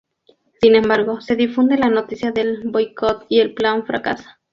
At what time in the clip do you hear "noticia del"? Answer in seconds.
1.91-2.63